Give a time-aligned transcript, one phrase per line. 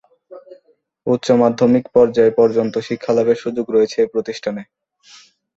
[1.07, 4.61] উচ্চ মাধ্যমিক পর্যায় পর্যন্ত শিক্ষালাভের সুযোগ রয়েছে এ প্রতিষ্ঠানে।